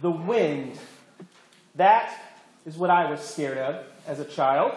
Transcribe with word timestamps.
the 0.00 0.10
wind. 0.10 0.78
That 1.74 2.12
is 2.66 2.76
what 2.76 2.90
I 2.90 3.10
was 3.10 3.20
scared 3.20 3.58
of 3.58 3.84
as 4.06 4.20
a 4.20 4.24
child. 4.24 4.72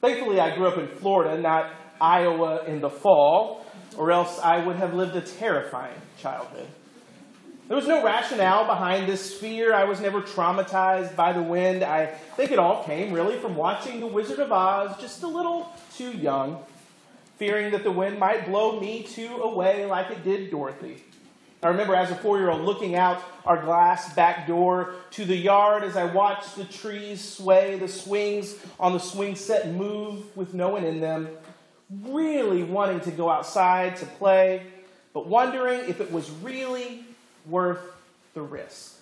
Thankfully, 0.00 0.40
I 0.40 0.54
grew 0.56 0.66
up 0.66 0.78
in 0.78 0.88
Florida, 0.88 1.40
not 1.40 1.72
Iowa 2.00 2.64
in 2.64 2.80
the 2.80 2.90
fall, 2.90 3.64
or 3.96 4.10
else 4.10 4.38
I 4.40 4.64
would 4.64 4.76
have 4.76 4.94
lived 4.94 5.14
a 5.14 5.20
terrifying 5.20 6.00
childhood. 6.18 6.66
There 7.68 7.76
was 7.76 7.86
no 7.86 8.04
rationale 8.04 8.66
behind 8.66 9.08
this 9.08 9.32
fear. 9.32 9.72
I 9.72 9.84
was 9.84 10.00
never 10.00 10.20
traumatized 10.20 11.14
by 11.14 11.32
the 11.32 11.42
wind. 11.42 11.82
I 11.84 12.06
think 12.36 12.50
it 12.50 12.58
all 12.58 12.84
came 12.84 13.12
really 13.12 13.38
from 13.38 13.54
watching 13.54 14.00
The 14.00 14.06
Wizard 14.06 14.40
of 14.40 14.50
Oz 14.50 15.00
just 15.00 15.22
a 15.22 15.28
little 15.28 15.72
too 15.96 16.10
young, 16.10 16.58
fearing 17.38 17.70
that 17.72 17.84
the 17.84 17.92
wind 17.92 18.18
might 18.18 18.46
blow 18.46 18.80
me 18.80 19.04
too 19.04 19.36
away 19.42 19.86
like 19.86 20.10
it 20.10 20.24
did 20.24 20.50
Dorothy. 20.50 21.02
I 21.62 21.68
remember 21.68 21.94
as 21.94 22.10
a 22.10 22.16
four 22.16 22.38
year 22.38 22.50
old 22.50 22.62
looking 22.62 22.96
out 22.96 23.22
our 23.44 23.62
glass 23.62 24.12
back 24.14 24.48
door 24.48 24.94
to 25.12 25.24
the 25.24 25.36
yard 25.36 25.84
as 25.84 25.96
I 25.96 26.04
watched 26.04 26.56
the 26.56 26.64
trees 26.64 27.20
sway, 27.20 27.78
the 27.78 27.86
swings 27.86 28.56
on 28.80 28.92
the 28.92 28.98
swing 28.98 29.36
set 29.36 29.68
move 29.68 30.36
with 30.36 30.54
no 30.54 30.70
one 30.70 30.84
in 30.84 31.00
them, 31.00 31.28
really 31.88 32.64
wanting 32.64 33.00
to 33.00 33.12
go 33.12 33.30
outside 33.30 33.96
to 33.98 34.06
play, 34.06 34.66
but 35.12 35.28
wondering 35.28 35.80
if 35.88 36.00
it 36.00 36.10
was 36.10 36.28
really 36.30 37.04
worth 37.46 37.80
the 38.34 38.42
risk. 38.42 39.01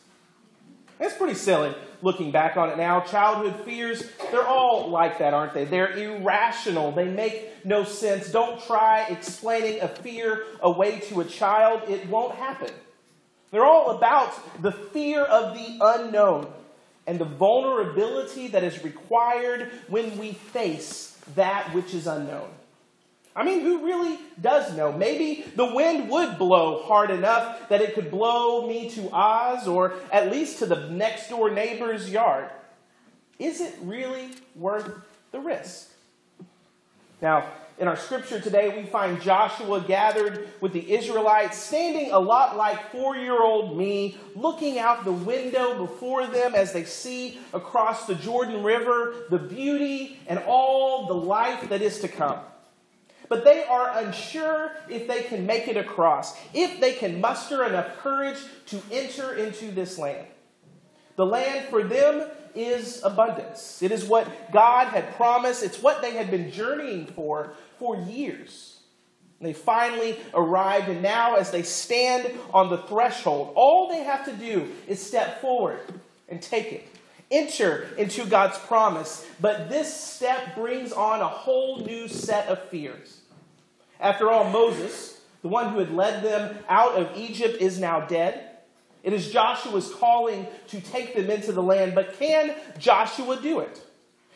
It's 1.01 1.17
pretty 1.17 1.35
silly 1.35 1.75
looking 2.03 2.31
back 2.31 2.57
on 2.57 2.69
it 2.71 2.77
now. 2.77 3.01
Childhood 3.01 3.65
fears, 3.65 4.03
they're 4.31 4.47
all 4.47 4.91
like 4.91 5.19
that, 5.19 5.33
aren't 5.35 5.55
they? 5.55 5.65
They're 5.65 5.97
irrational. 5.97 6.93
They 6.93 7.09
make 7.09 7.65
no 7.65 7.85
sense. 7.85 8.31
Don't 8.31 8.63
try 8.63 9.07
explaining 9.09 9.81
a 9.81 9.89
fear 9.89 10.45
away 10.61 11.01
to 11.09 11.21
a 11.21 11.25
child, 11.25 11.89
it 11.89 12.07
won't 12.09 12.35
happen. 12.35 12.71
They're 13.51 13.65
all 13.65 13.97
about 13.97 14.63
the 14.63 14.73
fear 14.73 15.25
of 15.25 15.55
the 15.55 15.79
unknown 15.81 16.53
and 17.07 17.19
the 17.19 17.25
vulnerability 17.25 18.49
that 18.49 18.63
is 18.63 18.85
required 18.85 19.71
when 19.89 20.19
we 20.19 20.33
face 20.33 21.19
that 21.35 21.75
which 21.75 21.95
is 21.95 22.07
unknown. 22.07 22.49
I 23.35 23.45
mean, 23.45 23.61
who 23.61 23.85
really 23.85 24.19
does 24.41 24.77
know? 24.77 24.93
Maybe 24.93 25.45
the 25.55 25.73
wind 25.73 26.11
would 26.11 26.37
blow 26.37 26.83
hard 26.83 27.11
enough 27.11 27.69
that 27.69 27.81
it 27.81 27.95
could 27.95 28.11
blow 28.11 28.67
me 28.67 28.91
to 28.91 29.11
Oz 29.13 29.69
or 29.69 29.95
at 30.13 30.33
least 30.33 30.59
to 30.59 30.67
the 30.67 30.89
next 30.91 31.29
door 31.29 31.51
neighbor's 31.51 32.11
yard. 32.11 32.51
Is 33.39 33.61
it 33.61 33.75
really 33.83 34.31
worth 34.57 34.91
the 35.31 35.39
risk? 35.39 35.91
Now, 37.23 37.47
in 37.79 37.89
our 37.89 37.97
scripture 37.97 38.41
today, 38.41 38.77
we 38.77 38.85
find 38.85 39.23
Joshua 39.23 39.81
gathered 39.81 40.49
with 40.61 40.75
the 40.75 40.93
Israelites, 40.93 41.57
standing 41.57 42.11
a 42.11 42.19
lot 42.19 42.57
like 42.57 42.91
four 42.91 43.17
year 43.17 43.43
old 43.43 43.79
me, 43.79 44.19
looking 44.35 44.79
out 44.79 45.05
the 45.05 45.13
window 45.13 45.79
before 45.79 46.27
them 46.27 46.55
as 46.55 46.73
they 46.73 46.85
see 46.85 47.39
across 47.55 48.07
the 48.07 48.17
Jordan 48.17 48.63
River 48.63 49.15
the 49.31 49.39
beauty 49.39 50.19
and 50.27 50.41
all 50.41 51.07
the 51.07 51.15
life 51.15 51.71
that 51.71 51.81
is 51.81 52.01
to 52.01 52.09
come 52.09 52.41
but 53.31 53.45
they 53.45 53.65
are 53.65 53.97
unsure 53.97 54.73
if 54.89 55.07
they 55.07 55.23
can 55.23 55.47
make 55.47 55.69
it 55.69 55.77
across, 55.77 56.37
if 56.53 56.81
they 56.81 56.93
can 56.93 57.21
muster 57.21 57.65
enough 57.65 57.97
courage 57.99 58.39
to 58.67 58.83
enter 58.91 59.35
into 59.37 59.71
this 59.71 59.97
land. 59.97 60.27
The 61.15 61.25
land 61.25 61.69
for 61.71 61.85
them 61.85 62.29
is 62.57 63.03
abundance. 63.05 63.83
It 63.83 63.93
is 63.93 64.05
what 64.05 64.53
God 64.53 64.89
had 64.89 65.15
promised, 65.15 65.63
it's 65.63 65.81
what 65.81 66.03
they 66.03 66.15
had 66.15 66.31
been 66.31 66.51
journeying 66.51 67.07
for 67.07 67.55
for 67.79 67.97
years. 67.97 68.81
They 69.41 69.53
finally 69.55 70.19
arrived, 70.35 70.89
and 70.89 71.01
now, 71.01 71.37
as 71.37 71.51
they 71.51 71.63
stand 71.63 72.31
on 72.53 72.69
the 72.69 72.79
threshold, 72.79 73.53
all 73.55 73.89
they 73.89 74.03
have 74.03 74.27
to 74.27 74.33
do 74.33 74.69
is 74.87 75.01
step 75.01 75.41
forward 75.41 75.81
and 76.29 76.43
take 76.43 76.73
it. 76.73 76.87
Enter 77.31 77.89
into 77.97 78.27
God's 78.27 78.59
promise, 78.59 79.25
but 79.41 79.69
this 79.69 79.95
step 79.95 80.57
brings 80.57 80.93
on 80.93 81.21
a 81.21 81.29
whole 81.29 81.79
new 81.79 82.09
set 82.09 82.49
of 82.49 82.69
fears. 82.69 83.21
After 84.01 84.31
all, 84.31 84.51
Moses, 84.51 85.21
the 85.43 85.49
one 85.49 85.73
who 85.73 85.79
had 85.79 85.93
led 85.93 86.25
them 86.25 86.59
out 86.69 86.95
of 86.95 87.17
Egypt, 87.17 87.61
is 87.61 87.79
now 87.79 88.01
dead. 88.01 88.59
It 89.05 89.13
is 89.13 89.31
Joshua's 89.31 89.95
calling 89.95 90.47
to 90.69 90.81
take 90.81 91.15
them 91.15 91.31
into 91.31 91.53
the 91.53 91.63
land, 91.63 91.95
but 91.95 92.19
can 92.19 92.55
Joshua 92.79 93.41
do 93.41 93.61
it? 93.61 93.81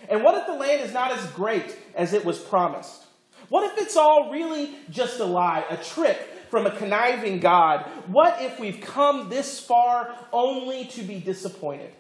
And 0.09 0.22
what 0.22 0.37
if 0.38 0.47
the 0.47 0.54
land 0.54 0.83
is 0.83 0.93
not 0.93 1.10
as 1.10 1.27
great 1.33 1.77
as 1.97 2.12
it 2.12 2.25
was 2.25 2.38
promised? 2.38 3.04
What 3.49 3.72
if 3.72 3.83
it's 3.83 3.97
all 3.97 4.31
really 4.31 4.75
just 4.91 5.21
a 5.21 5.25
lie, 5.25 5.65
a 5.69 5.77
trick 5.77 6.19
from 6.49 6.66
a 6.66 6.71
conniving 6.71 7.41
God? 7.41 7.87
What 8.06 8.41
if 8.41 8.60
we've 8.60 8.81
come 8.81 9.28
this 9.28 9.59
far 9.59 10.15
only 10.33 10.84
to 10.87 11.03
be 11.03 11.19
disappointed? 11.19 11.93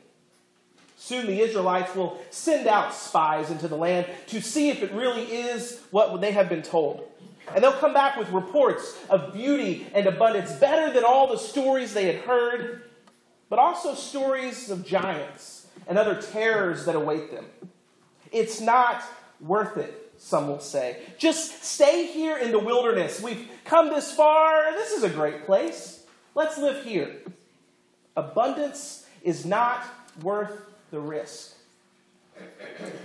Soon 1.04 1.26
the 1.26 1.42
Israelites 1.42 1.94
will 1.94 2.18
send 2.30 2.66
out 2.66 2.94
spies 2.94 3.50
into 3.50 3.68
the 3.68 3.76
land 3.76 4.06
to 4.28 4.40
see 4.40 4.70
if 4.70 4.82
it 4.82 4.90
really 4.92 5.24
is 5.24 5.82
what 5.90 6.18
they 6.22 6.32
have 6.32 6.48
been 6.48 6.62
told. 6.62 7.06
And 7.54 7.62
they'll 7.62 7.72
come 7.72 7.92
back 7.92 8.16
with 8.16 8.30
reports 8.30 8.96
of 9.10 9.34
beauty 9.34 9.86
and 9.92 10.06
abundance, 10.06 10.52
better 10.52 10.90
than 10.94 11.04
all 11.04 11.26
the 11.26 11.36
stories 11.36 11.92
they 11.92 12.06
had 12.06 12.24
heard, 12.24 12.84
but 13.50 13.58
also 13.58 13.94
stories 13.94 14.70
of 14.70 14.86
giants 14.86 15.66
and 15.86 15.98
other 15.98 16.22
terrors 16.22 16.86
that 16.86 16.94
await 16.94 17.30
them. 17.30 17.44
It's 18.32 18.62
not 18.62 19.02
worth 19.42 19.76
it, 19.76 20.10
some 20.16 20.48
will 20.48 20.58
say. 20.58 21.02
Just 21.18 21.64
stay 21.64 22.06
here 22.06 22.38
in 22.38 22.50
the 22.50 22.58
wilderness. 22.58 23.20
We've 23.20 23.46
come 23.66 23.90
this 23.90 24.10
far. 24.10 24.72
This 24.72 24.92
is 24.92 25.02
a 25.02 25.10
great 25.10 25.44
place. 25.44 26.02
Let's 26.34 26.56
live 26.56 26.82
here. 26.82 27.14
Abundance 28.16 29.04
is 29.22 29.44
not 29.44 29.84
worth 30.22 30.70
the 30.90 31.00
risk. 31.00 31.54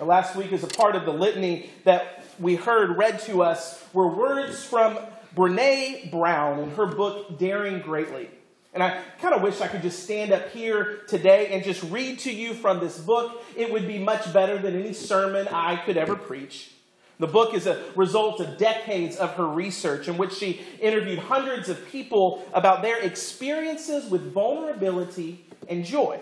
Last 0.01 0.35
week, 0.35 0.51
as 0.53 0.63
a 0.63 0.67
part 0.67 0.95
of 0.95 1.05
the 1.05 1.13
litany 1.13 1.69
that 1.83 2.23
we 2.39 2.55
heard 2.55 2.97
read 2.97 3.19
to 3.21 3.43
us, 3.43 3.83
were 3.93 4.07
words 4.07 4.63
from 4.63 4.97
Brene 5.35 6.09
Brown 6.09 6.59
in 6.59 6.71
her 6.71 6.87
book, 6.87 7.37
Daring 7.37 7.81
Greatly. 7.81 8.29
And 8.73 8.83
I 8.83 9.01
kind 9.19 9.33
of 9.33 9.41
wish 9.41 9.61
I 9.61 9.67
could 9.67 9.81
just 9.81 10.03
stand 10.03 10.31
up 10.31 10.49
here 10.49 11.01
today 11.07 11.47
and 11.47 11.63
just 11.63 11.83
read 11.83 12.19
to 12.19 12.31
you 12.31 12.53
from 12.53 12.79
this 12.79 12.99
book. 12.99 13.43
It 13.55 13.71
would 13.71 13.87
be 13.87 13.97
much 13.97 14.31
better 14.31 14.57
than 14.57 14.79
any 14.79 14.93
sermon 14.93 15.47
I 15.47 15.77
could 15.77 15.97
ever 15.97 16.15
preach. 16.15 16.71
The 17.19 17.27
book 17.27 17.53
is 17.53 17.67
a 17.67 17.83
result 17.95 18.39
of 18.39 18.57
decades 18.57 19.17
of 19.17 19.33
her 19.33 19.47
research 19.47 20.07
in 20.07 20.17
which 20.17 20.33
she 20.33 20.61
interviewed 20.79 21.19
hundreds 21.19 21.67
of 21.67 21.85
people 21.87 22.45
about 22.53 22.81
their 22.81 22.99
experiences 22.99 24.09
with 24.09 24.31
vulnerability 24.31 25.45
and 25.67 25.83
joy. 25.83 26.19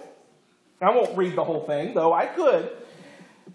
I 0.81 0.91
won't 0.91 1.17
read 1.17 1.35
the 1.35 1.43
whole 1.43 1.61
thing, 1.61 1.93
though 1.93 2.13
I 2.13 2.27
could, 2.27 2.69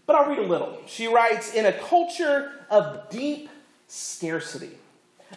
but 0.06 0.16
I'll 0.16 0.28
read 0.28 0.38
a 0.38 0.46
little. 0.46 0.78
She 0.86 1.06
writes 1.06 1.54
In 1.54 1.66
a 1.66 1.72
culture 1.72 2.52
of 2.68 3.08
deep 3.10 3.48
scarcity, 3.86 4.76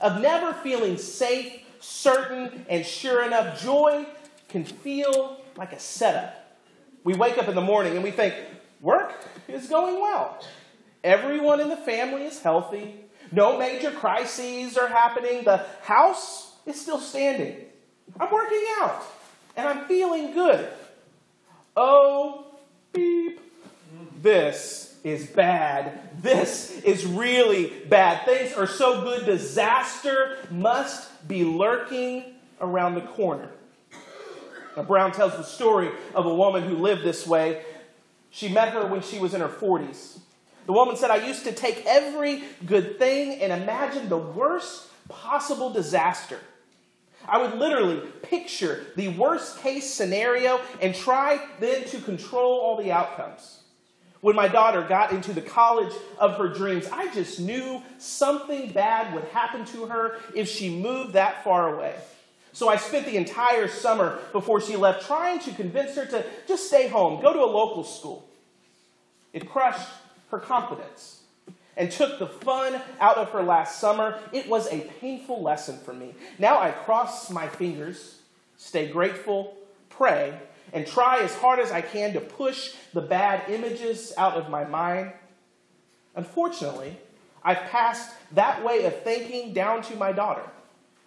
of 0.01 0.21
never 0.21 0.53
feeling 0.53 0.97
safe, 0.97 1.61
certain, 1.79 2.65
and 2.69 2.85
sure 2.85 3.23
enough, 3.23 3.61
joy 3.61 4.05
can 4.49 4.63
feel 4.63 5.39
like 5.57 5.73
a 5.73 5.79
setup. 5.79 6.57
We 7.03 7.13
wake 7.13 7.37
up 7.37 7.47
in 7.47 7.55
the 7.55 7.61
morning 7.61 7.93
and 7.93 8.03
we 8.03 8.11
think, 8.11 8.33
work 8.81 9.13
is 9.47 9.67
going 9.67 10.01
well. 10.01 10.39
Everyone 11.03 11.59
in 11.59 11.69
the 11.69 11.77
family 11.77 12.23
is 12.23 12.41
healthy. 12.41 12.95
No 13.31 13.59
major 13.59 13.91
crises 13.91 14.75
are 14.77 14.87
happening. 14.87 15.43
The 15.43 15.65
house 15.83 16.53
is 16.65 16.81
still 16.81 16.99
standing. 16.99 17.57
I'm 18.19 18.31
working 18.31 18.63
out 18.79 19.03
and 19.55 19.67
I'm 19.67 19.85
feeling 19.85 20.33
good. 20.33 20.67
Oh, 21.75 22.45
beep. 22.93 23.39
This 24.21 24.97
is 25.03 25.27
bad. 25.27 26.21
This 26.21 26.81
is 26.81 27.05
really 27.05 27.71
bad. 27.89 28.25
Things 28.25 28.53
are 28.53 28.67
so 28.67 29.01
good, 29.01 29.25
disaster 29.25 30.37
must 30.49 31.27
be 31.27 31.43
lurking 31.43 32.23
around 32.61 32.95
the 32.95 33.01
corner. 33.01 33.49
Now, 34.75 34.83
Brown 34.83 35.11
tells 35.11 35.35
the 35.37 35.43
story 35.43 35.89
of 36.13 36.25
a 36.25 36.33
woman 36.33 36.63
who 36.63 36.75
lived 36.75 37.03
this 37.03 37.27
way. 37.27 37.63
She 38.31 38.49
met 38.49 38.73
her 38.73 38.85
when 38.87 39.01
she 39.01 39.19
was 39.19 39.33
in 39.33 39.41
her 39.41 39.47
40s. 39.47 40.19
The 40.65 40.73
woman 40.73 40.95
said, 40.95 41.11
I 41.11 41.27
used 41.27 41.43
to 41.43 41.51
take 41.51 41.83
every 41.85 42.43
good 42.65 42.97
thing 42.97 43.41
and 43.41 43.53
imagine 43.53 44.09
the 44.09 44.17
worst 44.17 44.87
possible 45.07 45.71
disaster. 45.71 46.39
I 47.27 47.41
would 47.41 47.55
literally 47.55 48.01
picture 48.21 48.85
the 48.95 49.09
worst 49.09 49.59
case 49.59 49.91
scenario 49.91 50.59
and 50.81 50.93
try 50.93 51.45
then 51.59 51.85
to 51.85 51.99
control 52.01 52.59
all 52.59 52.77
the 52.77 52.91
outcomes. 52.91 53.61
When 54.21 54.35
my 54.35 54.47
daughter 54.47 54.81
got 54.81 55.11
into 55.11 55.33
the 55.33 55.41
college 55.41 55.93
of 56.17 56.37
her 56.37 56.47
dreams, 56.47 56.87
I 56.91 57.13
just 57.13 57.39
knew 57.39 57.83
something 57.99 58.71
bad 58.71 59.13
would 59.13 59.25
happen 59.25 59.65
to 59.65 59.85
her 59.85 60.17
if 60.33 60.49
she 60.49 60.69
moved 60.69 61.13
that 61.13 61.43
far 61.43 61.75
away. 61.75 61.95
So 62.51 62.69
I 62.69 62.77
spent 62.77 63.05
the 63.05 63.17
entire 63.17 63.67
summer 63.67 64.17
before 64.31 64.61
she 64.61 64.77
left 64.77 65.05
trying 65.05 65.39
to 65.39 65.51
convince 65.51 65.95
her 65.95 66.05
to 66.05 66.25
just 66.47 66.67
stay 66.67 66.87
home, 66.87 67.21
go 67.21 67.33
to 67.33 67.39
a 67.39 67.45
local 67.45 67.83
school. 67.83 68.27
It 69.33 69.49
crushed 69.49 69.89
her 70.31 70.39
confidence 70.39 71.21
and 71.77 71.91
took 71.91 72.19
the 72.19 72.27
fun 72.27 72.81
out 72.99 73.17
of 73.17 73.29
her 73.29 73.43
last 73.43 73.79
summer. 73.79 74.19
It 74.31 74.47
was 74.47 74.71
a 74.71 74.81
painful 74.99 75.41
lesson 75.41 75.77
for 75.77 75.93
me. 75.93 76.13
Now 76.39 76.59
I 76.59 76.71
cross 76.71 77.29
my 77.29 77.47
fingers, 77.47 78.19
stay 78.57 78.87
grateful, 78.87 79.57
pray, 79.89 80.39
and 80.73 80.85
try 80.85 81.19
as 81.19 81.35
hard 81.35 81.59
as 81.59 81.71
I 81.71 81.81
can 81.81 82.13
to 82.13 82.21
push 82.21 82.73
the 82.93 83.01
bad 83.01 83.49
images 83.49 84.13
out 84.17 84.33
of 84.33 84.49
my 84.49 84.63
mind. 84.65 85.11
Unfortunately, 86.15 86.97
I've 87.43 87.69
passed 87.69 88.09
that 88.33 88.63
way 88.63 88.85
of 88.85 89.03
thinking 89.03 89.53
down 89.53 89.83
to 89.83 89.95
my 89.95 90.11
daughter. 90.11 90.43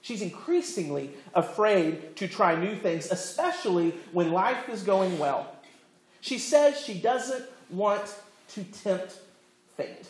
She's 0.00 0.22
increasingly 0.22 1.10
afraid 1.34 2.16
to 2.16 2.28
try 2.28 2.54
new 2.54 2.76
things, 2.76 3.10
especially 3.10 3.94
when 4.12 4.32
life 4.32 4.68
is 4.68 4.82
going 4.82 5.18
well. 5.18 5.54
She 6.20 6.38
says 6.38 6.80
she 6.80 6.94
doesn't 6.94 7.44
want 7.68 8.14
to 8.50 8.64
tempt 8.64 9.18
fate. 9.76 10.06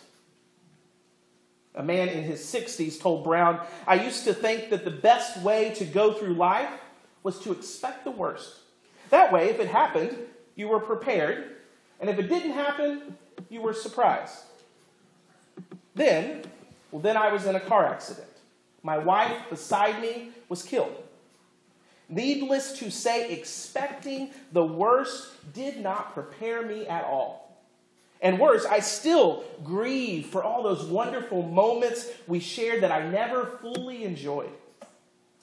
A 1.79 1.83
man 1.83 2.09
in 2.09 2.25
his 2.25 2.41
60s 2.41 3.01
told 3.01 3.23
Brown, 3.23 3.65
I 3.87 4.05
used 4.05 4.25
to 4.25 4.35
think 4.35 4.69
that 4.71 4.85
the 4.85 4.91
best 4.91 5.41
way 5.43 5.71
to 5.77 5.85
go 5.85 6.13
through 6.13 6.35
life 6.35 6.69
was 7.23 7.39
to 7.41 7.53
expect 7.53 8.05
the 8.05 8.11
worst. 8.11 8.57
That 9.11 9.33
way, 9.33 9.49
if 9.49 9.61
it 9.61 9.69
happened, 9.69 10.19
you 10.57 10.67
were 10.67 10.81
prepared, 10.81 11.57
and 12.01 12.11
if 12.11 12.19
it 12.19 12.29
didn't 12.29 12.51
happen, 12.51 13.17
you 13.49 13.63
were 13.63 13.73
surprised. 13.73 14.35
Then, 15.95 16.43
well, 16.91 17.01
then 17.01 17.17
I 17.17 17.33
was 17.33 17.47
in 17.47 17.55
a 17.55 17.61
car 17.61 17.87
accident. 17.87 18.27
My 18.83 18.99
wife 18.99 19.37
beside 19.49 20.03
me 20.03 20.31
was 20.49 20.65
killed. 20.65 21.05
Needless 22.09 22.73
to 22.81 22.91
say, 22.91 23.31
expecting 23.31 24.31
the 24.53 24.65
worst 24.65 25.29
did 25.53 25.81
not 25.81 26.13
prepare 26.13 26.63
me 26.63 26.89
at 26.89 27.05
all. 27.05 27.48
And 28.21 28.39
worse, 28.39 28.67
I 28.67 28.81
still 28.81 29.45
grieve 29.63 30.27
for 30.27 30.43
all 30.43 30.63
those 30.63 30.85
wonderful 30.85 31.43
moments 31.43 32.09
we 32.27 32.41
shared 32.41 32.83
that 32.83 32.91
I 32.91 33.09
never 33.09 33.47
fully 33.63 34.05
enjoyed. 34.05 34.51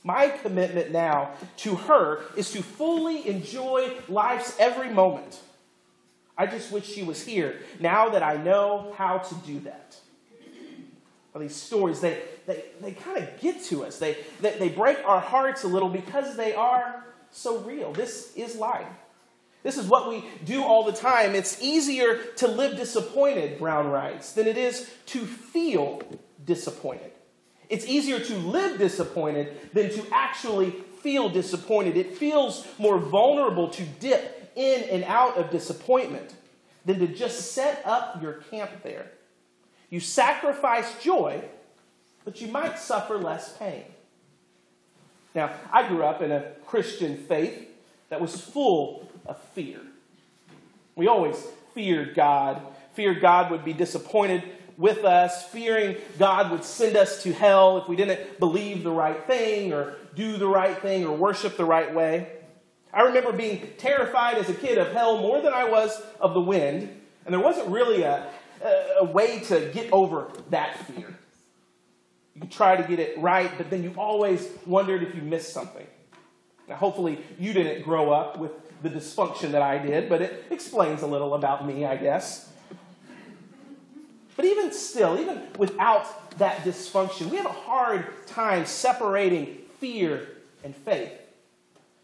My 0.04 0.30
commitment 0.30 0.92
now 0.92 1.32
to 1.58 1.76
her 1.76 2.22
is 2.36 2.52
to 2.52 2.62
fully 2.62 3.28
enjoy 3.28 3.94
life's 4.08 4.56
every 4.60 4.90
moment. 4.90 5.40
I 6.38 6.46
just 6.48 6.72
wish 6.72 6.86
she 6.86 7.02
was 7.02 7.26
here 7.26 7.62
now 7.80 8.10
that 8.10 8.22
I 8.22 8.36
know 8.36 8.94
how 8.98 9.20
to 9.20 9.36
do 9.48 9.62
that. 9.62 9.96
Well, 11.34 11.42
these 11.42 11.56
stories, 11.56 12.02
they, 12.02 12.22
they, 12.46 12.66
they 12.82 12.92
kind 12.92 13.18
of 13.18 13.40
get 13.40 13.64
to 13.66 13.84
us. 13.84 14.00
They, 14.00 14.18
they, 14.42 14.58
they 14.58 14.70
break 14.70 14.98
our 15.06 15.20
hearts 15.20 15.64
a 15.64 15.68
little 15.68 15.90
because 15.90 16.36
they 16.36 16.54
are 16.54 17.04
so 17.32 17.60
real. 17.60 17.92
This 17.92 18.34
is 18.36 18.56
life. 18.56 18.88
This 19.66 19.78
is 19.80 19.88
what 19.88 20.08
we 20.08 20.24
do 20.44 20.64
all 20.64 20.84
the 20.84 20.92
time. 20.92 21.34
It's 21.34 21.60
easier 21.60 22.18
to 22.38 22.48
live 22.48 22.78
disappointed, 22.78 23.58
Brown 23.58 23.88
writes, 23.88 24.34
than 24.34 24.46
it 24.46 24.60
is 24.60 24.88
to 25.08 25.26
feel 25.26 26.04
disappointed. 26.46 27.12
It's 27.68 27.88
easier 27.88 28.20
to 28.20 28.36
live 28.36 28.78
disappointed 28.78 29.58
than 29.74 29.90
to 29.90 30.06
actually 30.12 30.70
feel 31.02 31.30
disappointed. 31.30 31.98
It 31.98 32.16
feels 32.16 32.68
more 32.78 33.00
vulnerable 33.00 33.68
to 33.70 33.84
dip 34.00 34.52
in 34.56 34.84
and 34.84 35.04
out 35.06 35.36
of 35.36 35.50
disappointment 35.50 36.36
than 36.86 37.00
to 37.00 37.08
just 37.08 37.54
set 37.54 37.82
up 37.86 38.22
your 38.22 38.34
camp 38.34 38.70
there. 38.84 39.14
You 39.90 40.00
sacrifice 40.00 40.94
joy, 41.02 41.44
but 42.24 42.40
you 42.40 42.50
might 42.50 42.78
suffer 42.78 43.18
less 43.18 43.58
pain. 43.58 43.86
Now, 45.34 45.54
I 45.74 45.88
grew 45.88 46.04
up 46.04 46.22
in 46.22 46.32
a 46.32 46.52
Christian 46.68 47.18
faith 47.18 47.68
that 48.10 48.22
was 48.22 48.40
full 48.40 49.10
of 49.26 49.40
fear. 49.54 49.80
We 50.96 51.08
always 51.08 51.36
feared 51.74 52.16
God, 52.16 52.62
feared 52.94 53.22
God 53.22 53.52
would 53.52 53.66
be 53.66 53.74
disappointed 53.74 54.44
with 54.78 55.04
us, 55.04 55.48
fearing 55.50 55.98
God 56.18 56.52
would 56.52 56.64
send 56.64 56.96
us 56.96 57.24
to 57.24 57.34
hell 57.34 57.78
if 57.78 57.88
we 57.88 57.96
didn't 57.96 58.40
believe 58.40 58.84
the 58.84 58.92
right 58.92 59.22
thing 59.26 59.74
or 59.74 59.96
do 60.16 60.38
the 60.38 60.48
right 60.48 60.78
thing 60.78 61.06
or 61.06 61.16
worship 61.16 61.58
the 61.58 61.66
right 61.66 61.94
way. 61.94 62.30
I 62.94 63.02
remember 63.02 63.34
being 63.34 63.68
terrified 63.78 64.38
as 64.38 64.50
a 64.50 64.54
kid 64.54 64.78
of 64.78 64.94
hell 64.94 65.18
more 65.20 65.42
than 65.42 65.54
I 65.54 65.70
was 65.70 66.02
of 66.20 66.34
the 66.34 66.42
wind, 66.42 66.90
and 67.26 67.34
there 67.34 67.42
wasn't 67.42 67.70
really 67.70 68.04
a, 68.04 68.30
a, 69.00 69.04
way 69.04 69.40
to 69.42 69.70
get 69.74 69.92
over 69.92 70.30
that 70.50 70.78
fear. 70.88 71.18
You 72.36 72.48
try 72.48 72.78
to 72.78 72.84
get 72.84 73.00
it 73.00 73.18
right, 73.20 73.52
but 73.58 73.70
then 73.70 73.84
you 73.84 73.94
always 73.98 74.48
wondered 74.66 75.04
if 75.04 75.14
you 75.14 75.22
missed 75.22 75.54
something. 75.54 75.86
Now, 76.68 76.76
hopefully, 76.76 77.20
you 77.38 77.54
didn't 77.54 77.84
grow 77.84 78.12
up 78.12 78.40
with 78.40 78.52
the 78.86 79.00
dysfunction 79.00 79.52
that 79.52 79.62
I 79.62 79.78
did, 79.78 80.08
but 80.08 80.22
it 80.22 80.46
explains 80.50 81.02
a 81.02 81.08
little 81.08 81.34
about 81.34 81.66
me, 81.66 81.86
I 81.86 81.98
guess. 81.98 82.52
But 84.36 84.46
even 84.46 84.72
still, 84.72 85.20
even 85.20 85.42
without 85.58 86.38
that 86.38 86.60
dysfunction, 86.60 87.30
we 87.30 87.38
have 87.38 87.46
a 87.46 87.50
hard 87.50 88.28
time 88.28 88.66
separating 88.66 89.58
fear 89.80 90.28
and 90.64 90.76
faith. 90.76 91.12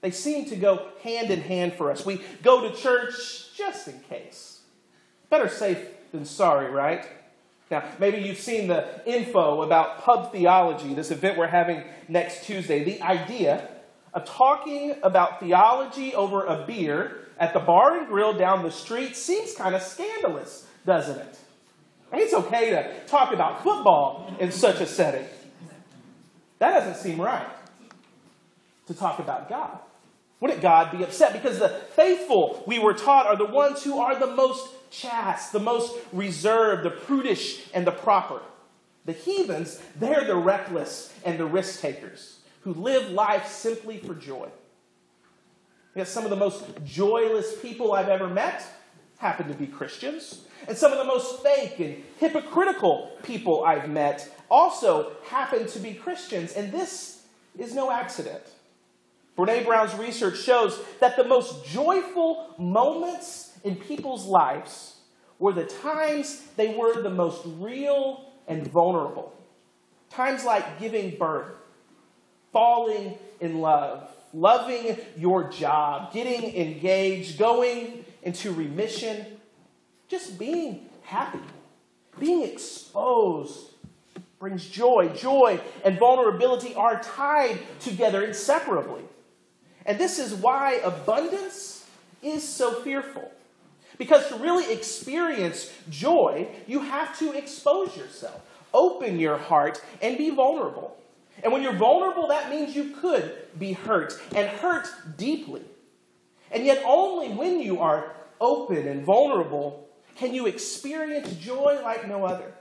They 0.01 0.11
seem 0.11 0.45
to 0.45 0.55
go 0.55 0.87
hand 1.03 1.29
in 1.29 1.41
hand 1.41 1.73
for 1.73 1.91
us. 1.91 2.05
We 2.05 2.21
go 2.41 2.67
to 2.67 2.75
church 2.75 3.55
just 3.55 3.87
in 3.87 3.99
case. 4.01 4.61
Better 5.29 5.47
safe 5.47 5.79
than 6.11 6.25
sorry, 6.25 6.71
right? 6.71 7.05
Now, 7.69 7.83
maybe 7.99 8.17
you've 8.17 8.39
seen 8.39 8.67
the 8.67 9.01
info 9.05 9.61
about 9.61 10.01
pub 10.01 10.31
theology, 10.31 10.93
this 10.93 11.11
event 11.11 11.37
we're 11.37 11.47
having 11.47 11.83
next 12.07 12.45
Tuesday. 12.45 12.83
The 12.83 13.01
idea 13.01 13.69
of 14.13 14.25
talking 14.25 14.95
about 15.03 15.39
theology 15.39 16.13
over 16.13 16.45
a 16.45 16.65
beer 16.65 17.27
at 17.39 17.53
the 17.53 17.59
bar 17.59 17.97
and 17.97 18.07
grill 18.07 18.33
down 18.33 18.63
the 18.63 18.71
street 18.71 19.15
seems 19.15 19.55
kind 19.55 19.73
of 19.73 19.81
scandalous, 19.81 20.67
doesn't 20.85 21.17
it? 21.17 21.37
It's 22.13 22.33
okay 22.33 22.71
to 22.71 22.93
talk 23.07 23.33
about 23.33 23.63
football 23.63 24.35
in 24.39 24.51
such 24.51 24.81
a 24.81 24.85
setting. 24.85 25.25
That 26.59 26.71
doesn't 26.71 27.01
seem 27.01 27.19
right 27.19 27.47
to 28.87 28.93
talk 28.93 29.19
about 29.19 29.47
God. 29.47 29.79
Wouldn't 30.41 30.61
God 30.61 30.95
be 30.95 31.03
upset? 31.03 31.33
Because 31.33 31.59
the 31.59 31.69
faithful, 31.69 32.63
we 32.67 32.79
were 32.79 32.93
taught, 32.93 33.27
are 33.27 33.37
the 33.37 33.45
ones 33.45 33.83
who 33.83 33.99
are 33.99 34.19
the 34.19 34.27
most 34.27 34.67
chaste, 34.89 35.53
the 35.53 35.59
most 35.59 35.95
reserved, 36.11 36.83
the 36.83 36.89
prudish, 36.89 37.69
and 37.73 37.87
the 37.87 37.91
proper. 37.91 38.41
The 39.05 39.13
heathens, 39.13 39.81
they're 39.95 40.25
the 40.25 40.35
reckless 40.35 41.13
and 41.23 41.39
the 41.39 41.45
risk 41.45 41.79
takers 41.79 42.40
who 42.61 42.73
live 42.73 43.09
life 43.11 43.47
simply 43.47 43.97
for 43.97 44.13
joy. 44.13 44.49
Yet 45.95 46.07
some 46.07 46.23
of 46.23 46.29
the 46.29 46.35
most 46.35 46.63
joyless 46.83 47.59
people 47.61 47.93
I've 47.93 48.09
ever 48.09 48.27
met 48.27 48.63
happen 49.17 49.47
to 49.47 49.53
be 49.53 49.67
Christians. 49.67 50.45
And 50.67 50.77
some 50.77 50.91
of 50.91 50.99
the 50.99 51.05
most 51.05 51.41
fake 51.43 51.79
and 51.79 52.03
hypocritical 52.17 53.11
people 53.23 53.63
I've 53.63 53.89
met 53.89 54.29
also 54.49 55.13
happen 55.27 55.67
to 55.67 55.79
be 55.79 55.93
Christians. 55.93 56.53
And 56.53 56.71
this 56.71 57.23
is 57.57 57.73
no 57.73 57.91
accident. 57.91 58.43
Brene 59.37 59.65
Brown's 59.65 59.95
research 59.95 60.39
shows 60.39 60.79
that 60.99 61.17
the 61.17 61.23
most 61.23 61.65
joyful 61.65 62.53
moments 62.57 63.57
in 63.63 63.75
people's 63.75 64.25
lives 64.25 64.97
were 65.39 65.53
the 65.53 65.65
times 65.65 66.45
they 66.57 66.75
were 66.75 67.01
the 67.01 67.09
most 67.09 67.41
real 67.57 68.31
and 68.47 68.67
vulnerable. 68.67 69.33
Times 70.09 70.45
like 70.45 70.79
giving 70.79 71.17
birth, 71.17 71.53
falling 72.51 73.17
in 73.39 73.59
love, 73.59 74.09
loving 74.33 74.97
your 75.17 75.49
job, 75.49 76.13
getting 76.13 76.55
engaged, 76.55 77.37
going 77.37 78.05
into 78.23 78.51
remission, 78.51 79.25
just 80.07 80.37
being 80.37 80.89
happy, 81.03 81.39
being 82.19 82.43
exposed 82.43 83.71
brings 84.41 84.65
joy. 84.65 85.09
Joy 85.15 85.61
and 85.85 85.97
vulnerability 85.99 86.73
are 86.73 87.01
tied 87.01 87.59
together 87.79 88.23
inseparably. 88.23 89.03
And 89.85 89.97
this 89.97 90.19
is 90.19 90.33
why 90.33 90.73
abundance 90.83 91.87
is 92.21 92.47
so 92.47 92.81
fearful. 92.81 93.31
Because 93.97 94.27
to 94.29 94.35
really 94.35 94.73
experience 94.73 95.71
joy, 95.89 96.47
you 96.67 96.79
have 96.79 97.17
to 97.19 97.33
expose 97.37 97.95
yourself, 97.95 98.41
open 98.73 99.19
your 99.19 99.37
heart, 99.37 99.79
and 100.01 100.17
be 100.17 100.31
vulnerable. 100.31 100.97
And 101.43 101.51
when 101.51 101.63
you're 101.63 101.77
vulnerable, 101.77 102.27
that 102.27 102.49
means 102.49 102.75
you 102.75 102.95
could 103.01 103.33
be 103.57 103.73
hurt 103.73 104.19
and 104.35 104.47
hurt 104.47 104.87
deeply. 105.17 105.63
And 106.51 106.65
yet, 106.65 106.83
only 106.85 107.29
when 107.29 107.59
you 107.59 107.79
are 107.79 108.13
open 108.39 108.87
and 108.87 109.03
vulnerable 109.03 109.87
can 110.15 110.33
you 110.33 110.45
experience 110.45 111.33
joy 111.35 111.79
like 111.83 112.07
no 112.07 112.25
other. 112.25 112.53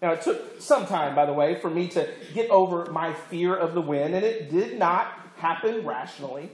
Now, 0.00 0.12
it 0.12 0.22
took 0.22 0.60
some 0.60 0.86
time, 0.86 1.14
by 1.14 1.26
the 1.26 1.32
way, 1.32 1.60
for 1.60 1.68
me 1.68 1.88
to 1.88 2.08
get 2.32 2.50
over 2.50 2.90
my 2.92 3.12
fear 3.12 3.54
of 3.54 3.74
the 3.74 3.80
wind, 3.80 4.14
and 4.14 4.24
it 4.24 4.50
did 4.50 4.78
not 4.78 5.12
happen 5.36 5.84
rationally. 5.84 6.50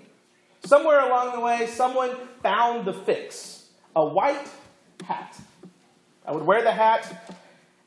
Somewhere 0.64 1.00
along 1.00 1.32
the 1.32 1.40
way, 1.40 1.66
someone 1.66 2.16
found 2.42 2.86
the 2.86 2.94
fix 2.94 3.68
a 3.94 4.04
white 4.04 4.48
hat. 5.04 5.36
I 6.26 6.32
would 6.32 6.44
wear 6.44 6.62
the 6.62 6.72
hat, 6.72 7.33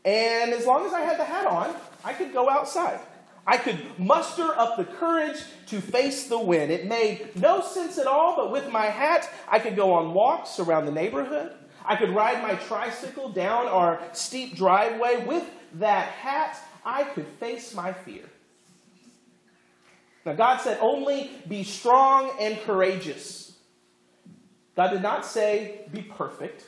and 0.08 0.54
as 0.54 0.66
long 0.66 0.86
as 0.86 0.94
I 0.94 1.02
had 1.02 1.20
the 1.20 1.26
hat 1.26 1.46
on, 1.46 1.76
I 2.02 2.14
could 2.14 2.32
go 2.32 2.50
outside. 2.50 3.02
I 3.46 3.58
could 3.58 3.78
muster 4.00 4.58
up 4.58 4.78
the 4.78 4.86
courage 4.86 5.44
to 5.66 5.82
face 5.82 6.28
the 6.30 6.40
wind. 6.40 6.72
It 6.72 6.86
made 6.86 7.36
no 7.36 7.60
sense 7.60 7.98
at 7.98 8.08
all, 8.08 8.38
but 8.38 8.50
with 8.50 8.72
my 8.72 8.86
hat, 8.86 9.30
I 9.50 9.60
could 9.60 9.76
go 9.76 9.92
on 9.92 10.14
walks 10.14 10.60
around 10.60 10.86
the 10.86 10.94
neighborhood. 10.94 11.52
I 11.84 11.98
could 11.98 12.12
ride 12.12 12.42
my 12.42 12.56
tricycle 12.56 13.28
down 13.28 13.68
our 13.68 14.02
steep 14.14 14.56
driveway. 14.56 15.26
With 15.26 15.44
that 15.74 16.08
hat, 16.08 16.58
I 16.86 17.04
could 17.04 17.28
face 17.42 17.74
my 17.74 17.92
fear. 17.92 18.24
Now, 20.26 20.36
God 20.36 20.62
said, 20.62 20.78
only 20.80 21.32
be 21.50 21.66
strong 21.66 22.32
and 22.40 22.58
courageous. 22.62 23.58
God 24.78 24.92
did 24.92 25.02
not 25.02 25.26
say 25.26 25.82
be 25.92 26.02
perfect. 26.02 26.64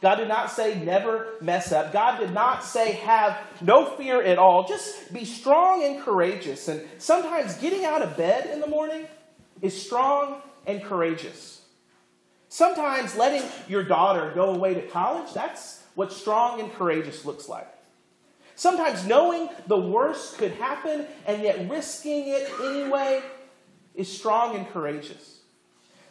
God 0.00 0.16
did 0.16 0.28
not 0.28 0.50
say 0.50 0.82
never 0.82 1.34
mess 1.42 1.72
up. 1.72 1.92
God 1.92 2.18
did 2.18 2.32
not 2.32 2.64
say 2.64 2.92
have 2.92 3.36
no 3.60 3.84
fear 3.96 4.22
at 4.22 4.38
all. 4.38 4.66
Just 4.66 5.12
be 5.12 5.26
strong 5.26 5.84
and 5.84 6.02
courageous. 6.02 6.68
And 6.68 6.82
sometimes 6.98 7.56
getting 7.58 7.84
out 7.84 8.00
of 8.00 8.16
bed 8.16 8.48
in 8.50 8.60
the 8.60 8.66
morning 8.66 9.06
is 9.60 9.80
strong 9.80 10.40
and 10.66 10.82
courageous. 10.82 11.62
Sometimes 12.48 13.14
letting 13.14 13.48
your 13.68 13.84
daughter 13.84 14.32
go 14.34 14.54
away 14.54 14.74
to 14.74 14.82
college, 14.88 15.32
that's 15.34 15.84
what 15.94 16.12
strong 16.12 16.60
and 16.60 16.72
courageous 16.72 17.24
looks 17.24 17.48
like. 17.48 17.68
Sometimes 18.56 19.06
knowing 19.06 19.48
the 19.66 19.78
worst 19.78 20.38
could 20.38 20.52
happen 20.52 21.06
and 21.26 21.42
yet 21.42 21.70
risking 21.70 22.28
it 22.28 22.50
anyway 22.62 23.22
is 23.94 24.10
strong 24.10 24.56
and 24.56 24.68
courageous. 24.70 25.39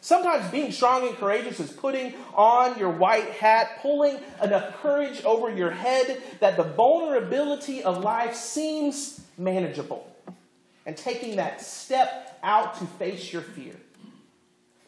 Sometimes 0.02 0.50
being 0.50 0.72
strong 0.72 1.06
and 1.06 1.16
courageous 1.16 1.60
is 1.60 1.70
putting 1.70 2.14
on 2.34 2.78
your 2.78 2.90
white 2.90 3.30
hat, 3.32 3.80
pulling 3.82 4.18
enough 4.42 4.80
courage 4.80 5.22
over 5.24 5.54
your 5.54 5.70
head 5.70 6.22
that 6.40 6.56
the 6.56 6.62
vulnerability 6.62 7.82
of 7.82 8.02
life 8.02 8.34
seems 8.34 9.20
manageable, 9.36 10.10
and 10.86 10.96
taking 10.96 11.36
that 11.36 11.60
step 11.60 12.38
out 12.42 12.78
to 12.78 12.86
face 12.86 13.30
your 13.32 13.42
fear. 13.42 13.74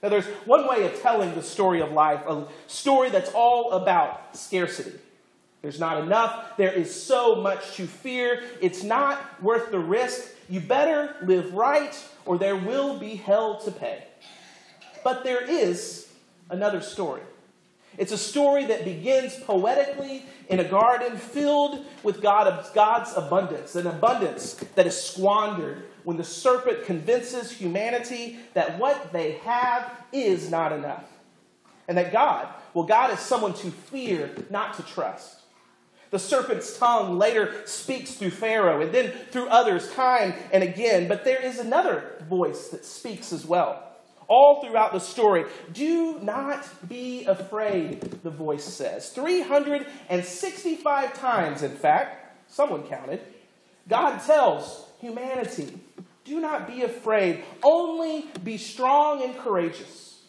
Now, 0.03 0.09
there's 0.09 0.27
one 0.47 0.67
way 0.67 0.85
of 0.85 1.01
telling 1.01 1.35
the 1.35 1.43
story 1.43 1.81
of 1.81 1.93
life, 1.93 2.27
a 2.27 2.47
story 2.67 3.11
that's 3.11 3.31
all 3.35 3.73
about 3.73 4.37
scarcity. 4.37 4.99
There's 5.61 5.79
not 5.79 6.03
enough. 6.03 6.57
There 6.57 6.73
is 6.73 6.93
so 6.93 7.37
much 7.37 7.77
to 7.77 7.87
fear. 7.87 8.43
It's 8.61 8.83
not 8.83 9.41
worth 9.41 9.71
the 9.71 9.79
risk. 9.79 10.29
You 10.49 10.59
better 10.59 11.15
live 11.23 11.55
right, 11.55 11.95
or 12.25 12.37
there 12.37 12.57
will 12.57 12.99
be 12.99 13.15
hell 13.15 13.61
to 13.61 13.71
pay. 13.71 14.05
But 15.05 15.25
there 15.25 15.43
is 15.43 16.09
another 16.51 16.81
story. 16.81 17.23
It's 17.99 18.13
a 18.13 18.19
story 18.19 18.67
that 18.67 18.85
begins 18.85 19.35
poetically 19.41 20.25
in 20.49 20.61
a 20.61 20.65
garden 20.65 21.17
filled 21.17 21.85
with 22.03 22.23
God, 22.23 22.65
God's 22.75 23.13
abundance, 23.17 23.77
an 23.77 23.87
abundance 23.87 24.55
that 24.75 24.87
is 24.87 24.99
squandered 24.99 25.85
when 26.05 26.17
the 26.17 26.25
serpent 26.25 26.85
convinces 26.85 27.53
humanity 27.53 28.39
that 28.55 28.79
what 28.79 29.13
they 29.13 29.33
have 29.45 29.91
is 30.13 30.51
not 30.51 30.73
enough. 30.73 31.05
And 31.87 31.99
that 31.99 32.13
God, 32.13 32.49
well, 32.73 32.85
God 32.85 33.13
is 33.13 33.21
someone 33.21 33.55
to 33.55 33.71
fear, 33.71 34.31
not 34.49 34.75
to 34.75 34.83
trust. 34.83 35.41
The 36.11 36.19
serpent's 36.19 36.79
tongue 36.79 37.19
later 37.19 37.63
speaks 37.67 38.15
through 38.15 38.31
Pharaoh 38.31 38.81
and 38.81 38.93
then 38.93 39.13
through 39.31 39.49
others 39.49 39.91
time 39.93 40.35
and 40.53 40.63
again, 40.63 41.09
but 41.09 41.25
there 41.25 41.41
is 41.41 41.59
another 41.59 42.25
voice 42.29 42.69
that 42.69 42.85
speaks 42.85 43.33
as 43.33 43.47
well 43.47 43.92
all 44.29 44.63
throughout 44.63 44.93
the 44.93 44.99
story. 44.99 45.45
Do 45.73 46.19
not 46.21 46.69
be 46.89 47.25
afraid, 47.25 48.01
the 48.23 48.31
voice 48.31 48.65
says. 48.65 49.11
365 49.11 51.15
times, 51.15 51.63
in 51.63 51.73
fact, 51.73 52.51
someone 52.51 52.83
counted, 52.85 53.21
God 53.89 54.21
tells 54.21 54.87
humanity, 55.01 55.79
do 56.25 56.41
not 56.41 56.69
be 56.69 56.83
afraid, 56.83 57.43
only 57.63 58.27
be 58.45 58.57
strong 58.57 59.23
and 59.23 59.37
courageous. 59.39 60.21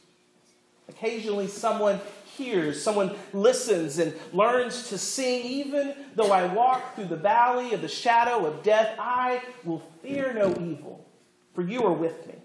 Occasionally, 0.90 1.48
someone 1.48 2.00
hears, 2.38 2.82
someone 2.82 3.16
listens 3.32 4.00
and 4.00 4.14
learns 4.32 4.90
to 4.90 4.98
sing. 4.98 5.46
Even 5.46 5.94
though 6.16 6.32
I 6.32 6.52
walk 6.54 6.96
through 6.96 7.06
the 7.06 7.16
valley 7.16 7.74
of 7.74 7.82
the 7.82 7.88
shadow 7.88 8.46
of 8.46 8.64
death, 8.64 8.96
I 9.00 9.42
will 9.64 9.84
fear 10.02 10.34
no 10.34 10.52
evil, 10.52 11.06
for 11.54 11.62
you 11.62 11.84
are 11.84 11.94
with 11.94 12.28
me. 12.28 12.36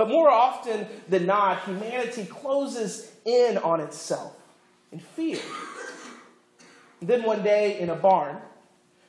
But 0.00 0.08
more 0.08 0.30
often 0.30 0.86
than 1.10 1.26
not, 1.26 1.64
humanity 1.64 2.24
closes 2.24 3.12
in 3.26 3.58
on 3.58 3.80
itself 3.80 4.34
in 4.92 4.98
fear. 4.98 5.38
then 7.02 7.22
one 7.22 7.42
day 7.42 7.78
in 7.78 7.90
a 7.90 7.94
barn, 7.94 8.38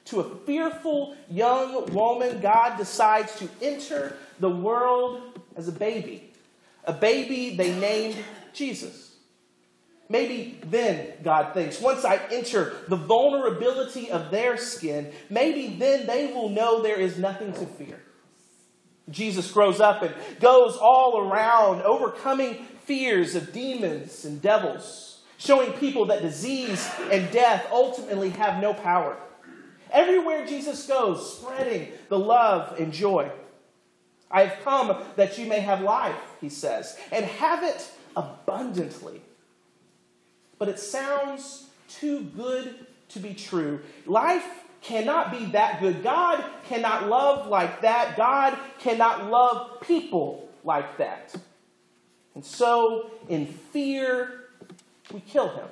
to 0.03 0.19
a 0.19 0.35
fearful 0.39 1.15
young 1.29 1.93
woman, 1.93 2.41
God 2.41 2.77
decides 2.77 3.33
to 3.39 3.47
enter 3.61 4.17
the 4.41 4.49
world 4.49 5.39
as 5.55 5.69
a 5.69 5.71
baby. 5.71 6.29
A 6.83 6.91
baby 6.91 7.55
they 7.55 7.73
named 7.73 8.17
Jesus. 8.51 9.15
Maybe 10.09 10.59
then, 10.65 11.13
God 11.23 11.53
thinks, 11.53 11.79
once 11.79 12.03
I 12.03 12.17
enter 12.29 12.73
the 12.89 12.97
vulnerability 12.97 14.11
of 14.11 14.29
their 14.29 14.57
skin, 14.57 15.13
maybe 15.29 15.67
then 15.67 16.05
they 16.05 16.33
will 16.33 16.49
know 16.49 16.81
there 16.81 16.99
is 16.99 17.17
nothing 17.17 17.53
to 17.53 17.65
fear. 17.65 18.01
Jesus 19.09 19.51
grows 19.51 19.79
up 19.79 20.03
and 20.03 20.13
goes 20.39 20.77
all 20.77 21.19
around, 21.19 21.81
overcoming 21.81 22.65
fears 22.85 23.35
of 23.35 23.51
demons 23.51 24.25
and 24.25 24.41
devils, 24.41 25.21
showing 25.37 25.73
people 25.73 26.05
that 26.05 26.21
disease 26.21 26.89
and 27.11 27.31
death 27.31 27.67
ultimately 27.71 28.29
have 28.29 28.61
no 28.61 28.73
power. 28.73 29.17
Everywhere 29.91 30.45
Jesus 30.45 30.87
goes, 30.87 31.37
spreading 31.37 31.91
the 32.09 32.19
love 32.19 32.79
and 32.79 32.93
joy. 32.93 33.29
I 34.29 34.45
have 34.45 34.63
come 34.63 34.95
that 35.17 35.37
you 35.37 35.45
may 35.45 35.59
have 35.59 35.81
life, 35.81 36.15
he 36.39 36.47
says, 36.47 36.97
and 37.11 37.25
have 37.25 37.63
it 37.63 37.89
abundantly. 38.15 39.21
But 40.57 40.69
it 40.69 40.79
sounds 40.79 41.67
too 41.89 42.21
good 42.21 42.75
to 43.09 43.19
be 43.19 43.33
true. 43.33 43.81
Life 44.05 44.63
cannot 44.81 45.31
be 45.31 45.45
that 45.51 45.79
good. 45.79 46.03
God 46.03 46.43
cannot 46.67 47.07
love 47.07 47.47
like 47.47 47.81
that. 47.81 48.17
God 48.17 48.57
cannot 48.79 49.29
love 49.29 49.81
people 49.81 50.49
like 50.63 50.97
that. 50.97 51.33
And 52.35 52.43
so, 52.45 53.11
in 53.29 53.47
fear, 53.47 54.45
we 55.13 55.19
kill 55.19 55.49
him. 55.49 55.67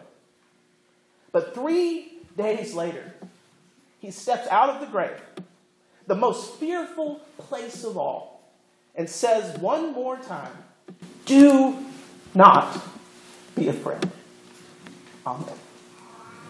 But 1.32 1.54
three 1.54 2.14
days 2.38 2.74
later, 2.74 3.14
he 4.00 4.12
steps 4.12 4.48
out 4.50 4.70
of 4.70 4.82
the 4.82 4.88
grave, 4.88 5.22
the 6.08 6.16
most 6.16 6.56
fearful 6.56 7.22
place 7.38 7.84
of 7.84 7.98
all, 7.98 8.42
and 8.96 9.10
says 9.10 9.58
one 9.60 9.94
more 9.94 10.18
time, 10.18 10.52
Do 11.26 11.78
not 12.34 12.82
be 13.56 13.68
afraid. 13.68 14.10
Amen. 15.26 15.69